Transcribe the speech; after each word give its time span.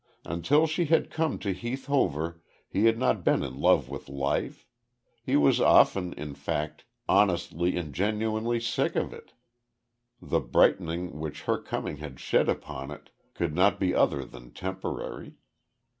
Until 0.25 0.65
she 0.65 0.85
had 0.85 1.11
come 1.11 1.37
to 1.37 1.53
Heath 1.53 1.85
Hover 1.85 2.41
he 2.67 2.85
had 2.85 2.97
not 2.97 3.23
been 3.23 3.43
in 3.43 3.59
love 3.59 3.87
with 3.87 4.09
life. 4.09 4.65
He 5.21 5.35
was 5.35 5.61
often, 5.61 6.13
in 6.13 6.33
fact, 6.33 6.85
honestly 7.07 7.77
and 7.77 7.93
genuinely 7.93 8.59
sick 8.59 8.95
of 8.95 9.13
it. 9.13 9.33
The 10.19 10.39
brightening 10.39 11.19
which 11.19 11.43
her 11.43 11.59
coming 11.59 11.97
had 11.97 12.19
shed 12.19 12.49
upon 12.49 12.89
it 12.89 13.11
could 13.35 13.53
not 13.53 13.79
be 13.79 13.93
other 13.93 14.25
than 14.25 14.53
temporary. 14.53 15.35